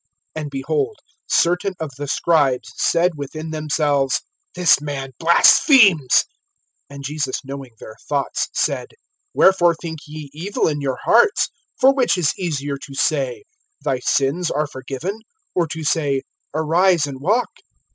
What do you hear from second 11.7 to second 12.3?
(5)For which